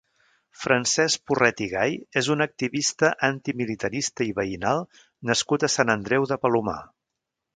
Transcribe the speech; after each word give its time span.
Francesc 0.59 1.21
Porret 1.31 1.59
i 1.65 1.67
Gay 1.73 1.97
és 2.21 2.29
un 2.35 2.41
activista 2.45 3.11
antimilitarista 3.29 4.27
i 4.29 4.33
veïnal 4.41 4.83
nascut 5.31 5.67
a 5.69 5.73
Sant 5.77 5.97
Andreu 5.99 6.29
de 6.33 6.39
Palomar. 6.47 6.79